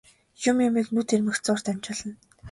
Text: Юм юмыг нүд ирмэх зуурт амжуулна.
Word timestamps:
Юм 0.49 0.57
юмыг 0.67 0.87
нүд 0.95 1.09
ирмэх 1.15 1.37
зуурт 1.45 1.65
амжуулна. 1.71 2.13